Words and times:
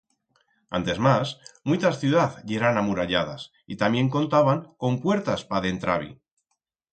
Antes 0.77 0.97
mas, 1.07 1.27
muitas 1.69 1.99
ciudaz 2.01 2.31
yeran 2.53 2.75
amuralladas 2.81 3.41
y 3.71 3.73
tamién 3.83 4.11
contaban 4.17 4.59
con 4.81 4.93
puertas 5.05 5.41
pa 5.49 5.57
dentrar-bi. 5.69 6.11